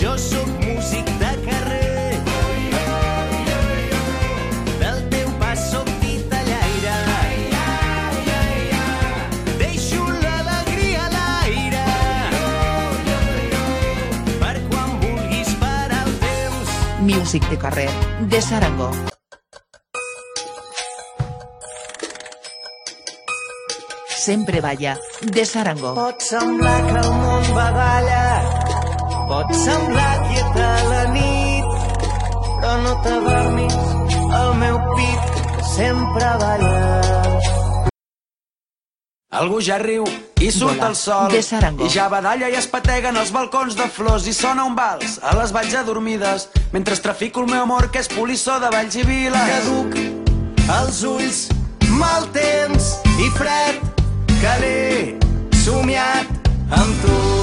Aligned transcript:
Jo 0.00 0.18
sóc 0.18 0.48
músic 0.64 1.06
de 1.20 1.30
carrer. 1.46 2.18
Del 4.80 4.98
teu 5.12 5.28
pas 5.38 5.60
sóc 5.70 5.88
titellaire. 6.02 6.96
Deixo 9.60 10.02
l'alegria 10.24 11.06
a 11.06 11.12
l'aire. 11.14 11.86
Per 14.42 14.56
quan 14.68 14.98
vulguis 15.04 15.54
parar 15.62 16.02
el 16.06 16.14
temps. 16.26 16.76
Music 17.08 17.48
de 17.50 17.58
carrer, 17.58 17.90
de 18.20 18.42
Sarango. 18.42 18.90
Sempre 24.24 24.60
balla, 24.60 24.98
de 25.20 25.44
Sarango. 25.44 25.94
Pot 25.94 26.22
semblar 26.24 26.78
que 26.86 26.98
el 26.98 27.10
món 27.12 27.42
pot 29.34 29.54
semblar 29.58 30.12
quieta 30.28 30.66
la 30.86 31.04
nit, 31.10 31.86
però 32.60 32.74
no 32.84 32.92
t'adormis, 33.02 33.80
el 34.40 34.52
meu 34.60 34.78
pit 34.94 35.40
sempre 35.72 36.28
balla. 36.42 36.82
Algú 39.34 39.58
ja 39.66 39.80
riu 39.82 40.04
i 40.38 40.52
surt 40.54 40.78
Vola, 40.78 40.92
el 40.92 40.94
sol 40.94 41.34
i 41.34 41.88
ja 41.90 42.06
badalla 42.12 42.46
i 42.52 42.54
es 42.54 42.68
pateguen 42.70 43.18
els 43.18 43.32
balcons 43.34 43.74
de 43.74 43.88
flors 43.90 44.28
i 44.30 44.34
sona 44.36 44.68
un 44.68 44.76
vals 44.78 45.18
a 45.18 45.34
les 45.40 45.50
valls 45.56 45.74
adormides 45.80 46.46
mentre 46.70 46.94
trafico 47.02 47.42
el 47.42 47.50
meu 47.50 47.64
amor 47.64 47.90
que 47.90 48.04
és 48.04 48.10
polissó 48.14 48.60
de 48.62 48.70
valls 48.70 48.94
i 48.94 49.02
viles. 49.02 49.50
Caduc 49.50 49.98
els 50.78 51.02
ulls, 51.10 51.44
mal 51.98 52.30
temps 52.36 52.94
i 53.18 53.32
fred, 53.34 53.82
que 54.38 54.58
l'he 54.62 55.56
somiat 55.66 56.52
amb 56.70 57.02
tu. 57.02 57.33